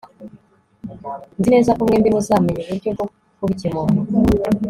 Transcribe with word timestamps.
Nzi 1.37 1.49
neza 1.53 1.71
ko 1.77 1.81
mwembi 1.87 2.13
muzamenya 2.15 2.61
uburyo 2.65 2.89
bwo 2.95 3.05
kubikemura 3.39 4.01